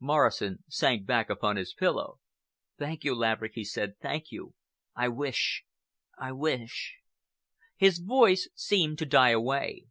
Morrison 0.00 0.64
sank 0.68 1.06
back 1.06 1.30
upon 1.30 1.54
his 1.54 1.72
pillow. 1.72 2.18
"Thank 2.76 3.04
you, 3.04 3.14
Laverick," 3.14 3.52
he 3.54 3.62
said; 3.62 3.96
"thank 4.00 4.32
you. 4.32 4.52
I 4.96 5.06
wish—I 5.06 6.32
wish—" 6.32 6.96
His 7.76 8.00
voice 8.00 8.48
seemed 8.56 8.98
to 8.98 9.06
die 9.06 9.30
away. 9.30 9.86